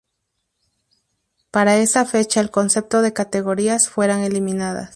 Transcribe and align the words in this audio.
Para 1.51 1.75
esa 1.77 2.05
fecha 2.07 2.41
el 2.41 2.49
concepto 2.49 3.03
de 3.03 3.13
categorías 3.13 3.87
fueran 3.87 4.21
eliminadas. 4.21 4.89